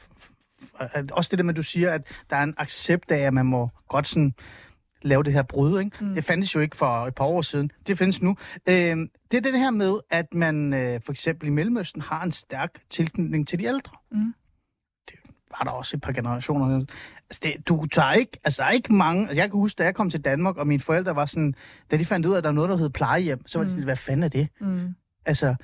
[0.73, 3.33] og også det der med, at du siger, at der er en accept af, at
[3.33, 4.33] man må godt sådan
[5.01, 5.79] lave det her brud.
[5.79, 6.05] Ikke?
[6.05, 6.15] Mm.
[6.15, 7.71] Det fandtes jo ikke for et par år siden.
[7.87, 8.37] Det findes nu.
[8.69, 8.97] Øh,
[9.31, 12.71] det er det her med, at man øh, for eksempel i Mellemøsten har en stærk
[12.89, 13.91] tilknytning til de ældre.
[14.11, 14.33] Mm.
[15.59, 16.85] Var der også et par generationer.
[17.29, 19.83] Altså det, du tager ikke, altså der er ikke mange, altså jeg kan huske, da
[19.83, 21.55] jeg kom til Danmark, og mine forældre var sådan,
[21.91, 23.69] da de fandt ud af, at der er noget, der hed plejehjem, så var de
[23.69, 24.47] sådan, hvad fanden er det?
[24.61, 24.95] Mm.
[25.25, 25.55] Altså,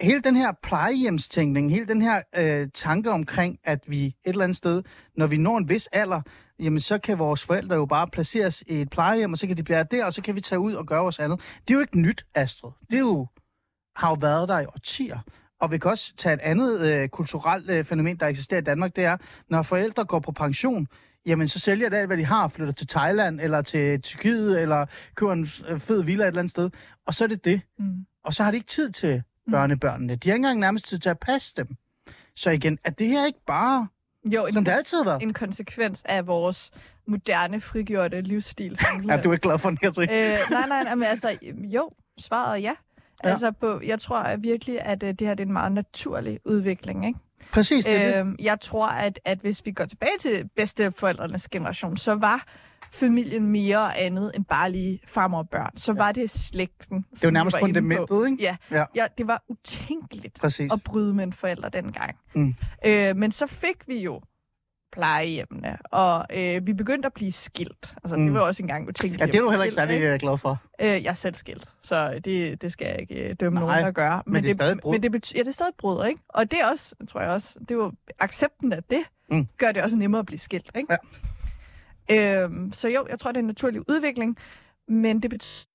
[0.00, 4.56] hele den her plejehjemstænkning, hele den her øh, tanke omkring, at vi et eller andet
[4.56, 4.82] sted,
[5.16, 6.22] når vi når en vis alder,
[6.58, 9.62] jamen så kan vores forældre jo bare placeres i et plejehjem, og så kan de
[9.62, 11.40] blive der, og så kan vi tage ud og gøre vores andet.
[11.40, 12.70] Det er jo ikke nyt, Astrid.
[12.90, 13.26] Det er jo,
[13.96, 15.18] har jo været der i årtier.
[15.60, 18.96] Og vi kan også tage et andet øh, kulturelt øh, fænomen, der eksisterer i Danmark,
[18.96, 19.16] det er,
[19.48, 20.86] når forældre går på pension,
[21.26, 24.86] jamen så sælger det alt, hvad de har, flytter til Thailand, eller til Tyrkiet, eller
[25.14, 26.70] køber en øh, fed villa et eller andet sted.
[27.06, 27.60] Og så er det det.
[27.78, 28.06] Mm.
[28.24, 30.16] Og så har de ikke tid til børnebørnene.
[30.16, 31.76] De har ikke engang nærmest tid til at passe dem.
[32.36, 33.88] Så igen, er det her ikke bare,
[34.24, 35.22] Jo, en, som det altid været?
[35.22, 36.70] en konsekvens af vores
[37.06, 38.78] moderne, frigjorte livsstil.
[39.08, 40.10] Ja, du er ikke glad for den, Katrin.
[40.10, 42.72] øh, nej, nej, nej, men altså, jo, svaret er ja.
[43.24, 43.30] Ja.
[43.30, 47.06] Altså, på, jeg tror virkelig, at øh, det her det er en meget naturlig udvikling,
[47.06, 47.18] ikke?
[47.52, 48.16] Præcis, det er det.
[48.16, 52.46] Øhm, jeg tror, at, at hvis vi går tilbage til bedsteforældrenes generation, så var
[52.92, 55.76] familien mere og andet end bare lige farmor og børn.
[55.76, 55.96] Så ja.
[55.98, 57.04] var det slægten.
[57.14, 58.42] Det jo nærmest fundamentet, ikke?
[58.42, 58.56] Ja.
[58.70, 58.84] Ja.
[58.94, 60.72] ja, det var utænkeligt Præcis.
[60.72, 62.16] at bryde med en forælder dengang.
[62.34, 62.54] Mm.
[62.86, 64.20] Øh, men så fik vi jo
[64.92, 67.94] plejehjemmene, og øh, vi begyndte at blive skilt.
[68.04, 68.24] Altså, Mm.
[68.24, 69.20] det var også engang utænkeligt.
[69.20, 70.62] Ja, det er du heller ikke særlig øh, glad for.
[70.80, 73.86] Øh, jeg er selv skilt, så det, det skal jeg ikke øh, dømme Nej, nogen
[73.88, 74.22] at gøre.
[74.26, 74.92] men det er stadig brud.
[74.92, 76.20] Men det betyder, ja, det er stadig brud, ikke?
[76.28, 79.46] Og det er også, tror jeg også, det var accepten af det, Mm.
[79.58, 80.96] gør det også nemmere at blive skilt, ikke?
[82.10, 82.42] Ja.
[82.44, 84.36] Øhm, så jo, jeg tror, det er en naturlig udvikling,
[84.88, 85.66] men det betyder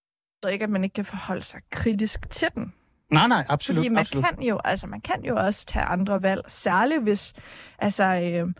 [0.51, 2.73] ikke, at man ikke kan forholde sig kritisk til den.
[3.11, 3.77] Nej, nej, absolut.
[3.79, 4.25] Fordi man absolut.
[4.25, 7.33] kan jo, altså man kan jo også tage andre valg, særligt hvis,
[7.79, 8.53] altså, øh,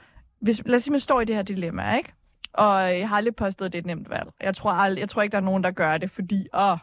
[0.44, 2.14] hvis, lad os sige, man står i det her dilemma, ikke?
[2.54, 4.30] Og jeg har aldrig påstået, at det er et nemt valg.
[4.42, 6.78] Jeg tror, aldrig, jeg tror ikke, der er nogen, der gør det, fordi åh,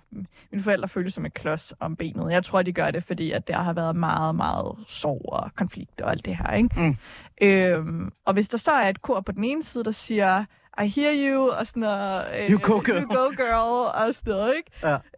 [0.53, 2.33] mine forældre føles som et klods om benet.
[2.33, 6.01] Jeg tror, de gør det, fordi at der har været meget, meget sorg og konflikt
[6.01, 6.53] og alt det her.
[6.53, 6.81] Ikke?
[6.81, 6.97] Mm.
[7.43, 10.45] Øhm, og hvis der så er et kor på den ene side, der siger,
[10.83, 13.03] I hear you, og sådan noget, øh, You go, girl.
[13.03, 14.71] you go girl, og sådan noget, ikke?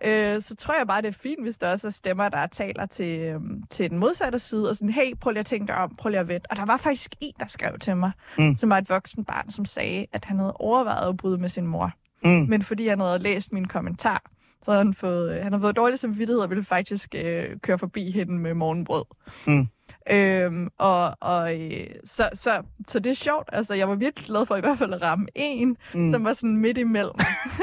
[0.05, 0.35] Ja.
[0.35, 2.87] Øh, så tror jeg bare, det er fint, hvis der også er stemmer, der taler
[2.87, 5.97] til, øhm, til den modsatte side, og sådan, hey, prøv lige at tænke dig om,
[5.97, 6.51] prøv lige at vente.
[6.51, 8.57] Og der var faktisk en, der skrev til mig, Mm.
[8.57, 11.67] som var et voksen barn, som sagde, at han havde overvejet at bryde med sin
[11.67, 11.93] mor.
[12.25, 12.31] Mm.
[12.31, 14.23] Men fordi han havde læst min kommentar,
[14.63, 17.79] så havde han fået, øh, han havde fået dårlig samvittighed og ville faktisk øh, køre
[17.79, 19.05] forbi hende med morgenbrød.
[19.47, 19.69] Mm.
[20.11, 23.49] Øhm, og, og øh, så, så, så det er sjovt.
[23.53, 26.13] Altså, jeg var virkelig glad for i hvert fald at ramme en, Mm.
[26.13, 27.15] som var sådan midt imellem.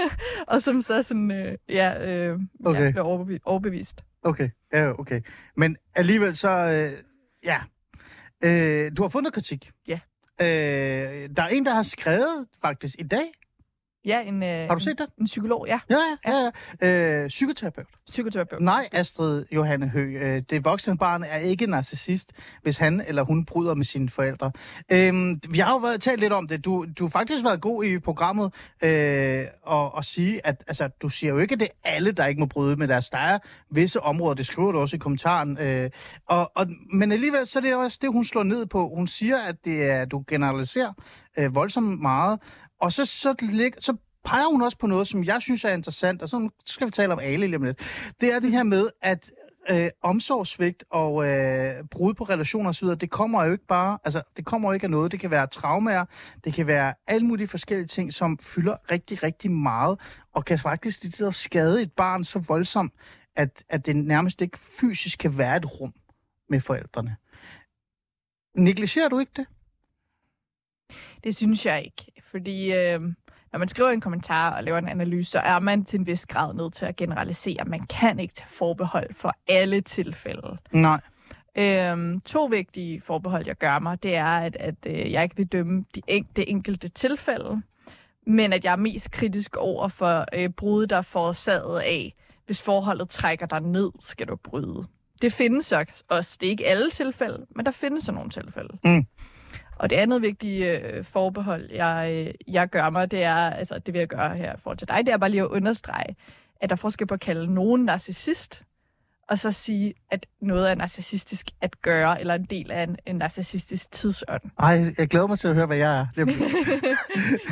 [0.48, 2.86] og som så sådan, øh, ja, øh, Okay.
[2.86, 3.42] ja, blev overbevist.
[3.46, 4.02] overbevist.
[4.24, 5.22] Okay, ja, okay.
[5.56, 7.04] Men alligevel så, øh,
[7.44, 7.58] ja.
[8.44, 9.72] Øh, du har fundet kritik.
[9.88, 10.00] Ja.
[10.42, 13.26] Øh, der er en, der har skrevet faktisk i dag.
[14.06, 15.08] Ja, en, øh, Har du set det?
[15.20, 15.80] en, psykolog, ja.
[15.90, 17.24] Ja, ja, ja.
[17.24, 17.88] Øh, psykoterapeut.
[18.08, 18.62] Psykoterapeut.
[18.62, 20.18] Nej, Astrid Johanne Hø.
[20.18, 22.32] Øh, det voksne barn er ikke narcissist,
[22.64, 24.52] hvis han eller hun bryder med sine forældre.
[24.92, 26.66] Øhm, vi har jo været, talt lidt om det.
[26.66, 31.10] Du, du har faktisk været god i programmet øh, og, og sige, at altså, du
[31.10, 33.10] siger jo ikke, at det er alle, der ikke må bryde med deres.
[33.10, 33.40] Der er
[33.72, 35.58] visse områder, det skriver du også i kommentaren.
[35.58, 35.90] Øh,
[36.26, 38.92] og, og, men alligevel så er det også det, hun slår ned på.
[38.96, 40.94] Hun siger, at det er, du generaliserer
[41.38, 42.40] øh, voldsomt meget.
[42.80, 46.22] Og så, så, lig, så peger hun også på noget, som jeg synes er interessant,
[46.22, 47.80] og så nu skal vi tale om Ali lige om lidt.
[48.22, 49.32] Det er det her med, at
[49.70, 54.46] øh, omsorgssvigt og øh, brud på relationer osv., det kommer jo ikke bare, altså det
[54.46, 55.12] kommer jo ikke af noget.
[55.12, 56.06] Det kan være traumer,
[56.44, 60.00] det kan være alle mulige forskellige ting, som fylder rigtig, rigtig meget,
[60.34, 62.94] og kan faktisk det at skade et barn så voldsomt,
[63.36, 65.94] at, at det nærmest ikke fysisk kan være et rum
[66.50, 67.16] med forældrene.
[68.56, 69.46] Negligerer du ikke det?
[71.24, 73.02] Det synes jeg ikke, fordi øh,
[73.52, 76.26] når man skriver en kommentar og laver en analyse, så er man til en vis
[76.26, 77.66] grad nødt til at generalisere.
[77.66, 80.58] Man kan ikke tage forbehold for alle tilfælde.
[80.72, 81.02] Nej.
[81.56, 85.48] Øhm, to vigtige forbehold, jeg gør mig, det er, at, at øh, jeg ikke vil
[85.48, 87.62] dømme de en, det enkelte tilfælde,
[88.28, 92.14] men at jeg er mest kritisk over for øh, brud, der er forårsaget af,
[92.46, 94.84] hvis forholdet trækker dig ned, skal du bryde.
[95.22, 95.74] Det findes
[96.10, 96.38] også.
[96.42, 98.78] Det er ikke alle tilfælde, men der findes sådan nogle tilfælde.
[98.84, 99.06] Mm.
[99.80, 103.94] Og det andet vigtige øh, forbehold, jeg, øh, jeg gør mig, det er, altså det
[103.94, 106.16] vil jeg gøre her for til dig, det er bare lige at understrege,
[106.62, 108.64] at der er forskel på at kalde nogen narcissist,
[109.30, 113.16] og så sige, at noget er narcissistisk at gøre, eller en del af en, en
[113.16, 114.42] narcissistisk tidsånd.
[114.60, 116.06] Ej, jeg glæder mig til at høre, hvad jeg er.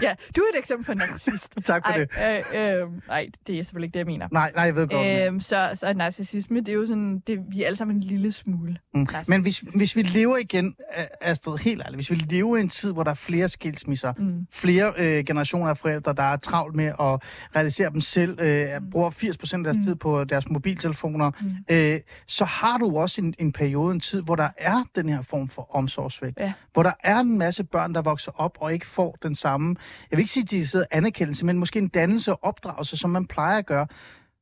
[0.02, 1.52] Ja, du er et eksempel på en narcissist.
[1.66, 2.56] tak for Ej, det.
[2.56, 4.28] øh, øh, nej, det er selvfølgelig ikke det, jeg mener.
[4.32, 5.28] Nej, nej, jeg ved godt.
[5.28, 8.32] Øhm, så, så narcissisme, det er jo sådan, det, vi er alle sammen en lille
[8.32, 8.78] smule.
[8.94, 9.08] Mm.
[9.28, 12.70] Men hvis, hvis vi lever igen, øh, Astrid, helt ærligt, hvis vi lever i en
[12.70, 14.48] tid, hvor der er flere skilsmisser, Mm.
[14.54, 17.22] flere øh, generationer af forældre, der er travlt med at
[17.56, 18.90] realisere dem selv, øh, Mm.
[18.90, 19.84] bruger 80% af deres Mm.
[19.84, 21.52] tid på deres mobiltelefoner, Mm.
[21.71, 25.21] Øh, så har du også en, en periode, en tid, hvor der er den her
[25.21, 26.39] form for omsorgsvægt.
[26.39, 26.53] Ja.
[26.73, 29.75] Hvor der er en masse børn, der vokser op og ikke får den samme,
[30.12, 33.10] jeg vil ikke sige, at de sidder anerkendelse, men måske en dannelse og opdragelse, som
[33.10, 33.88] man plejer at gøre.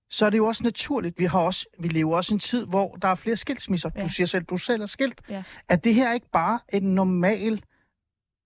[0.09, 1.19] Så er det jo også naturligt.
[1.19, 3.89] Vi, har også, vi lever også en tid, hvor der er flere skilsmisser.
[3.95, 4.03] Ja.
[4.03, 5.21] Du siger selv, du selv er skilt.
[5.29, 5.43] Ja.
[5.69, 7.63] Er det her ikke bare en normal,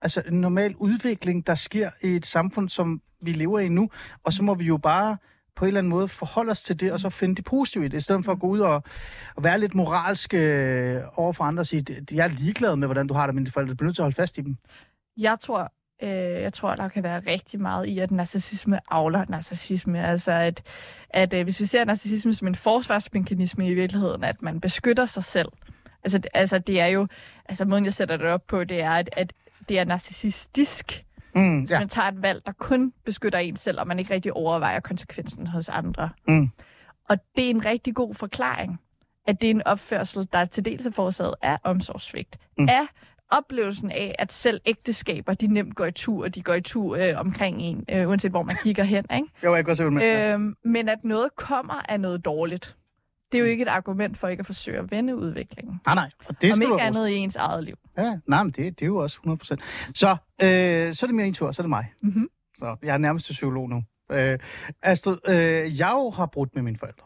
[0.01, 3.89] altså en normal udvikling, der sker i et samfund, som vi lever i nu?
[4.23, 5.17] Og så må vi jo bare
[5.59, 7.87] på en eller anden måde forholde os til det, og så finde det positive i
[7.87, 8.83] det, i stedet for at gå ud og,
[9.35, 12.87] og være lidt moralsk øh, over for andre og sige, "Det- jeg er ligeglad med,
[12.87, 14.57] hvordan du har det, men dine forældre bliver nødt til at holde fast i dem.
[15.17, 15.71] Jeg tror,
[16.03, 16.09] øh,
[16.41, 20.07] jeg tror, der kan være rigtig meget i, at narcissisme avler narcissisme.
[20.07, 20.61] Altså, at,
[21.09, 25.23] at øh, hvis vi ser narcissisme som en forsvarsmekanisme i virkeligheden, at man beskytter sig
[25.23, 25.49] selv.
[26.03, 27.07] Altså, altså det er jo,
[27.45, 29.33] altså måden jeg sætter det op på, det er, at, at
[29.69, 31.05] det er narcissistisk,
[31.39, 31.79] Mm, hvis ja.
[31.79, 35.47] man tager et valg, der kun beskytter en selv, og man ikke rigtig overvejer konsekvensen
[35.47, 36.09] hos andre.
[36.27, 36.49] Mm.
[37.09, 38.79] Og det er en rigtig god forklaring,
[39.27, 42.67] at det er en opførsel, der til dels er forårsaget af omsorgssvigt, Mm.
[42.69, 42.81] af
[43.31, 46.97] oplevelsen af, at selv ægteskaber, de nemt går i tur, og de går i tur
[46.97, 49.05] øh, omkring en, øh, uanset hvor man kigger hen.
[49.13, 49.27] Ikke?
[49.43, 50.33] Jo, jeg kan godt se, hvad du mener.
[50.33, 52.75] Øhm, men at noget kommer af noget dårligt,
[53.31, 55.81] det er jo ikke et argument for ikke at forsøge at vende udviklingen.
[55.85, 56.11] Nej, nej.
[56.27, 57.75] Og det Om ikke andet i ens eget liv.
[57.97, 59.91] Ja, nej, men det, det er jo også 100%.
[59.95, 60.09] Så,
[60.41, 61.93] øh, så er det mere en tur, så er det mig.
[62.03, 62.27] Mhm.
[62.57, 63.83] Så jeg er nærmest til psykolog nu.
[64.11, 64.39] Øh,
[64.81, 67.05] Astrid, øh, jeg jo har brudt med mine forældre.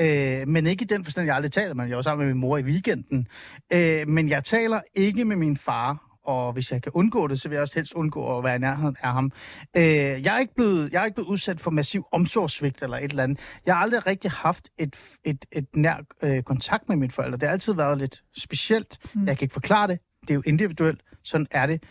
[0.00, 1.86] Øh, men ikke i den forstand, jeg aldrig taler med.
[1.86, 3.28] Jeg var sammen med min mor i weekenden.
[3.72, 7.48] Øh, men jeg taler ikke med min far, og hvis jeg kan undgå det, så
[7.48, 9.32] vil jeg også helst undgå at være i nærheden af ham.
[9.76, 13.10] Øh, jeg, er ikke blevet, jeg er ikke blevet udsat for massiv omsorgssvigt eller et
[13.10, 13.38] eller andet.
[13.66, 17.38] Jeg har aldrig rigtig haft et, et, et nær øh, kontakt med mine forældre.
[17.38, 18.98] Det har altid været lidt specielt.
[19.14, 19.26] Mm.
[19.26, 19.98] Jeg kan ikke forklare det.
[20.20, 21.00] Det er jo individuelt.
[21.24, 21.82] Sådan er det.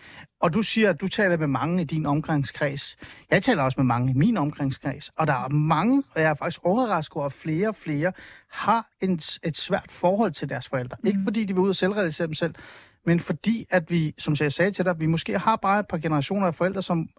[0.41, 2.97] Og du siger, at du taler med mange i din omgangskreds.
[3.31, 5.09] Jeg taler også med mange i min omgangskreds.
[5.09, 8.11] Og der er mange, og jeg er faktisk overrasket over, at flere og flere
[8.51, 10.97] har en, et svært forhold til deres forældre.
[10.99, 11.07] Mm.
[11.07, 12.55] Ikke fordi de vil ud og selvrealisere dem selv,
[13.05, 15.97] men fordi, at vi, som jeg sagde til dig, vi måske har bare et par
[15.97, 17.09] generationer af forældre, som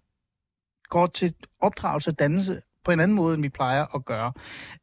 [0.88, 4.32] går til opdragelse og dannelse på en anden måde, end vi plejer at gøre.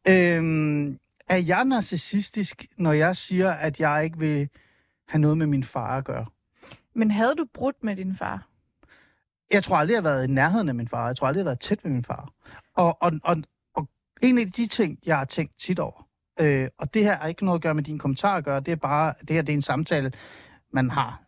[0.07, 4.49] Øhm, er jeg narcissistisk, når jeg siger, at jeg ikke vil
[5.07, 6.25] have noget med min far at gøre?
[6.95, 8.47] Men havde du brudt med din far?
[9.51, 11.07] Jeg tror aldrig, jeg har været i nærheden af min far.
[11.07, 12.29] Jeg tror aldrig, jeg har været tæt med min far.
[12.75, 13.38] Og, og, og,
[13.75, 13.89] og
[14.21, 16.07] en af de ting, jeg har tænkt tit over,
[16.39, 18.71] øh, og det her har ikke noget at gøre med din kommentar at gøre, det
[18.71, 20.12] er bare, det her det er en samtale,
[20.71, 21.21] man har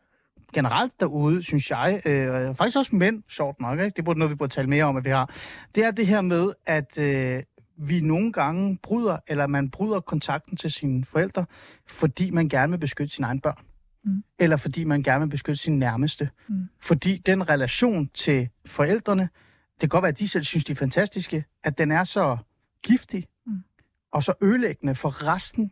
[0.53, 3.93] generelt derude, synes jeg, øh, faktisk også mænd, sjovt nok, ikke?
[3.95, 5.35] det burde noget, vi burde tale mere om, at vi har,
[5.75, 7.43] det er det her med, at øh,
[7.77, 11.45] vi nogle gange bryder, eller man bryder kontakten til sine forældre,
[11.87, 13.65] fordi man gerne vil beskytte sine egne børn.
[14.03, 14.23] Mm.
[14.39, 16.29] Eller fordi man gerne vil beskytte sin nærmeste.
[16.49, 16.69] Mm.
[16.79, 19.29] Fordi den relation til forældrene,
[19.73, 22.37] det kan godt være, at de selv synes, de er fantastiske, at den er så
[22.83, 23.63] giftig mm.
[24.11, 25.71] og så ødelæggende for resten,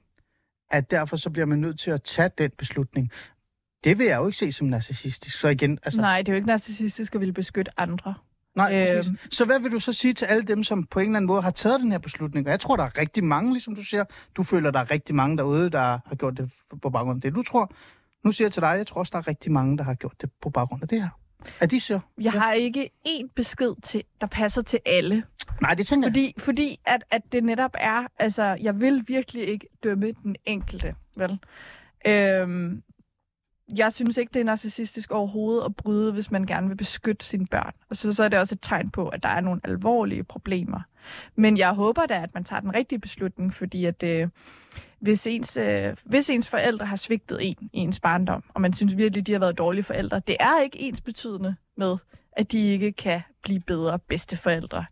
[0.71, 3.12] at derfor så bliver man nødt til at tage den beslutning.
[3.84, 5.39] Det vil jeg jo ikke se som narcissistisk.
[5.39, 6.02] Så igen, altså...
[6.02, 8.13] Nej, det er jo ikke narcissistisk at ville beskytte andre.
[8.56, 9.18] Nej, øhm.
[9.32, 11.42] Så hvad vil du så sige til alle dem, som på en eller anden måde
[11.42, 12.48] har taget den her beslutning?
[12.48, 14.04] Og jeg tror, der er rigtig mange, ligesom du siger.
[14.36, 17.36] Du føler, der er rigtig mange derude, der har gjort det på baggrund af det,
[17.36, 17.72] du tror.
[18.24, 20.22] Nu siger jeg til dig, jeg tror også, der er rigtig mange, der har gjort
[20.22, 21.10] det på baggrund af det her.
[21.60, 22.00] Er de så?
[22.18, 22.39] Jeg ja.
[22.39, 25.24] har ikke én besked, til, der passer til alle.
[25.62, 26.44] Nej, det tænker fordi, jeg.
[26.44, 31.39] Fordi at, at det netop er, altså, jeg vil virkelig ikke dømme den enkelte, vel?
[32.08, 32.84] Øhm,
[33.75, 37.47] jeg synes ikke, det er narcissistisk overhovedet at bryde, hvis man gerne vil beskytte sine
[37.47, 37.73] børn.
[37.89, 40.82] Og så, så er det også et tegn på, at der er nogle alvorlige problemer.
[41.36, 44.27] Men jeg håber da, at man tager den rigtige beslutning, fordi at øh,
[44.99, 48.97] hvis, ens, øh, hvis ens forældre har svigtet en i ens barndom, og man synes
[48.97, 51.97] virkelig, de har været dårlige forældre, det er ikke ens betydende med,
[52.32, 54.86] at de ikke kan blive bedre bedsteforældre.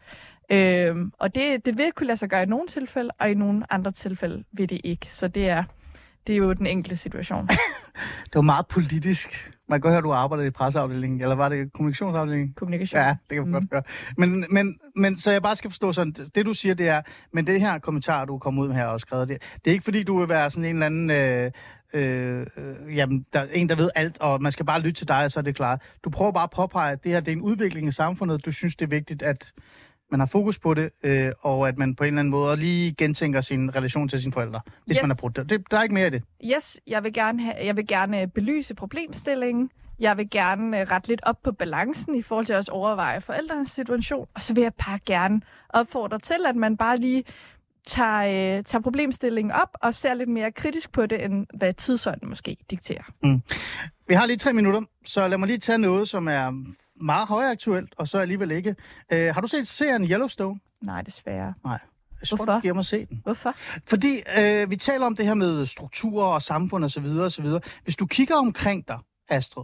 [0.52, 3.74] Øhm, og det, det vil kunne lade sig gøre i nogle tilfælde, og i nogle
[3.74, 5.12] andre tilfælde vil det ikke.
[5.12, 5.64] Så det er,
[6.28, 7.48] det er jo den enkelte situation.
[8.26, 9.54] det var meget politisk.
[9.70, 12.54] Man kan godt høre, at du arbejdede i presseafdelingen, eller var det kommunikationsafdelingen?
[12.54, 13.02] Kommunikation.
[13.02, 13.54] Ja, det kan man mm.
[13.54, 13.84] godt gøre.
[14.18, 17.02] Men, men, men så jeg bare skal forstå sådan, det du siger, det er,
[17.34, 19.84] men det her kommentar, du kom ud med her og skrevet, det, det er ikke
[19.84, 21.10] fordi, du vil være sådan en eller anden...
[21.10, 21.52] Øh,
[21.94, 22.46] øh,
[22.96, 25.32] jamen, der er en, der ved alt, og man skal bare lytte til dig, og
[25.32, 25.82] så er det klart.
[26.04, 28.46] Du prøver bare at påpege, at det her det er en udvikling i samfundet.
[28.46, 29.54] Du synes, det er vigtigt, at
[30.12, 32.96] man har fokus på det, øh, og at man på en eller anden måde lige
[32.98, 35.04] gentænker sin relation til sine forældre, hvis yes.
[35.04, 35.50] man har brugt det.
[35.50, 35.72] det.
[35.72, 36.24] Der er ikke mere af det.
[36.56, 39.70] Yes, jeg vil gerne, have, jeg vil gerne belyse problemstillingen.
[40.00, 43.22] Jeg vil gerne øh, rette lidt op på balancen i forhold til at også overveje
[43.22, 44.28] forældrenes situation.
[44.34, 47.24] Og så vil jeg bare gerne opfordre til, at man bare lige
[47.88, 52.30] tager, øh, tager problemstillingen op og ser lidt mere kritisk på det, end hvad tidsånden
[52.30, 53.04] måske dikterer.
[53.24, 53.42] Mm.
[54.08, 56.64] Vi har lige tre minutter, så lad mig lige tage noget, som er
[57.02, 58.76] meget højaktuelt, og så alligevel ikke.
[59.12, 60.60] Øh, har du set serien Yellowstone?
[60.82, 61.54] Nej, desværre.
[61.64, 61.80] Nej.
[62.22, 62.52] Jeg tror, Hvorfor?
[62.54, 63.22] du skal hjem og se den.
[63.24, 63.56] Hvorfor?
[63.88, 67.32] Fordi øh, vi taler om det her med strukturer og samfund og så videre og
[67.32, 67.62] så videre.
[67.84, 69.64] Hvis du kigger omkring dig, Astrid,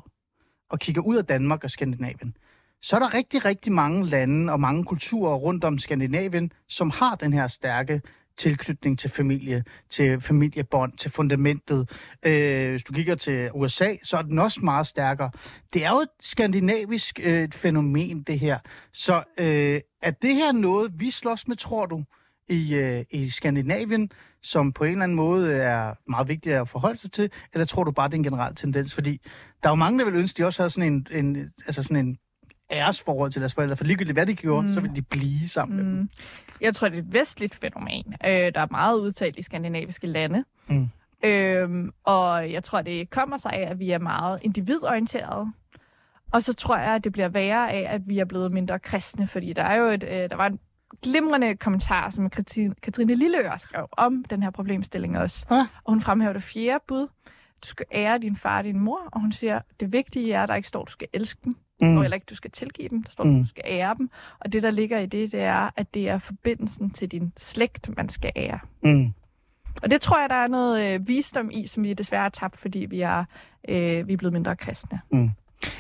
[0.70, 2.38] og kigger ud af Danmark og Skandinavien,
[2.82, 7.16] så er der rigtig, rigtig mange lande og mange kulturer rundt om Skandinavien, som har
[7.16, 8.02] den her stærke
[8.38, 11.90] tilknytning til familie, til familiebånd, til fundamentet.
[12.26, 15.32] Øh, hvis du kigger til USA, så er den også meget stærkere.
[15.74, 18.60] Det er jo et skandinavisk øh, fænomen, det her.
[18.94, 22.04] Så øh, er det her noget, vi slås med, tror du,
[22.50, 26.98] i, øh, i Skandinavien, som på en eller anden måde er meget vigtigt at forholde
[26.98, 28.94] sig til, eller tror du bare, det er en generel tendens?
[28.94, 29.22] Fordi
[29.64, 32.08] der er jo mange, der vil ønske, de også havde sådan en, en, altså sådan
[32.08, 32.18] en
[32.74, 34.74] æresforhold til deres forældre, for ligegyldigt hvad de gjorde, mm.
[34.74, 35.86] så vil de blive sammen mm.
[35.86, 36.10] med dem.
[36.62, 40.44] Jeg tror, det er et vestligt fænomen, øh, der er meget udtalt i skandinaviske lande.
[40.68, 40.90] Mm.
[41.26, 45.52] Øhm, og jeg tror, det kommer sig af, at vi er meget individorienterede.
[46.32, 49.28] Og så tror jeg, at det bliver værre af, at vi er blevet mindre kristne,
[49.28, 50.60] fordi der er jo et, øh, der var en
[51.02, 55.46] glimrende kommentar, som Katrine, Katrine Lilleør skrev om den her problemstilling også.
[55.52, 55.68] Ja.
[55.84, 57.08] Og hun fremhæver det fjerde bud,
[57.64, 60.50] du skal ære din far og din mor, og hun siger, det vigtige er, at
[60.50, 61.98] der ikke står, at du skal elske dem, Mm.
[61.98, 63.04] og heller ikke, du skal tilgive dem.
[63.04, 63.36] Der står, Mm.
[63.36, 64.10] at du skal ære dem.
[64.40, 67.90] Og det, der ligger i det, det er, at det er forbindelsen til din slægt,
[67.98, 68.60] man skal ære.
[68.84, 69.14] Mm.
[69.84, 72.58] Og det tror jeg, der er noget øh, visdom i, som vi desværre har tabt,
[72.58, 73.26] fordi vi er,
[73.70, 75.00] øh, vi er blevet mindre kristne.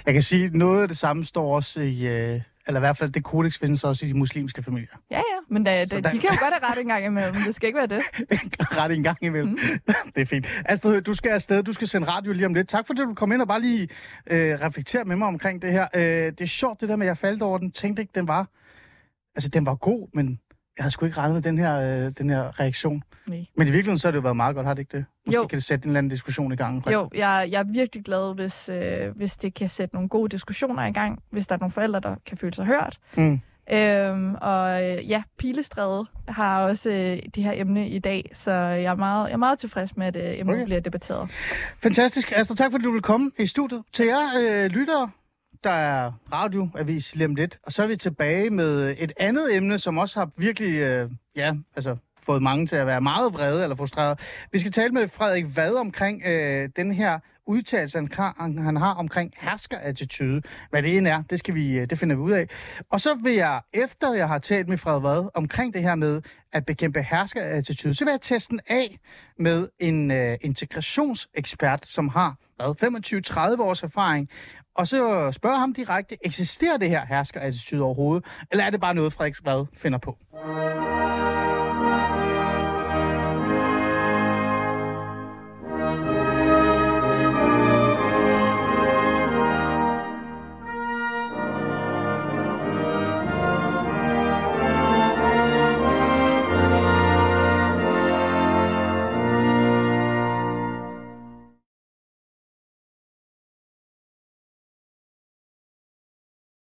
[0.06, 3.12] Jeg kan sige, noget af det samme står også i, øh, eller i hvert fald
[3.12, 4.88] det kodex findes også i de muslimske familier.
[5.12, 7.36] Ja, ja, men da, da, der- de kan jo godt have ret en gang imellem.
[7.43, 8.02] Det skal ikke være det.
[8.78, 9.49] Ret en gang imellem.
[9.52, 9.58] Mm.
[10.15, 10.45] det er fint.
[10.65, 11.63] Astrid, du skal afsted.
[11.63, 12.69] Du skal sende radio lige om lidt.
[12.69, 13.88] Tak fordi du kom ind og bare lige
[14.28, 15.88] øh, reflektere med mig omkring det her.
[15.95, 17.71] Øh, det er sjovt, det der med, at jeg faldt over den.
[17.71, 18.47] Tænkte ikke, den var...
[19.36, 20.39] Altså, den var god, men
[20.78, 23.04] jeg havde sgu ikke regnet med den her, øh, den her reaktion.
[23.28, 23.46] Nej.
[23.58, 25.06] Men i virkeligheden så har det jo været meget godt, har det ikke det?
[25.26, 25.48] Måske Jo.
[25.48, 26.92] kan det sætte en eller anden diskussion i gang.
[26.92, 30.86] Jo, jeg, jeg er virkelig glad, hvis, øh, hvis det kan sætte nogle gode diskussioner
[30.86, 33.00] i gang, hvis der er nogle forældre, der kan føle sig hørt.
[33.18, 33.40] Mm.
[33.72, 38.84] Øhm, og øh, ja, Pilestræde har også øh, det her emne i dag, så jeg
[38.92, 40.66] er meget, jeg er meget tilfreds med, at øh, emnet okay.
[40.66, 41.30] bliver debatteret.
[41.84, 42.34] Fantastisk.
[42.36, 43.82] Astrid, tak fordi du vil komme i studiet.
[43.94, 45.10] Til jer øh, lyttere,
[45.63, 47.60] der er radioavis lige om lidt.
[47.63, 51.54] Og så er vi tilbage med et andet emne, som også har virkelig, øh, ja,
[51.76, 54.15] altså fået mange til at være meget vrede eller frustrerede.
[54.52, 59.34] Vi skal tale med Frederik Vad omkring øh, den her udtalelse, han, han har omkring
[59.38, 60.41] herskerattitude.
[60.69, 62.47] Hvad det end er, det, skal vi, øh, det finder vi ud af.
[62.89, 66.21] Og så vil jeg, efter jeg har talt med Frederik Vad omkring det her med
[66.54, 68.99] at bekæmpe herskerattitude, så vil jeg teste den af
[69.39, 74.30] med en øh, integrationsekspert, som har 25-30 års erfaring.
[74.76, 79.14] Og så spørge ham direkte, eksisterer det her herskerattitude overhovedet, eller er det bare noget,
[79.14, 80.18] Frederik Blad finder på?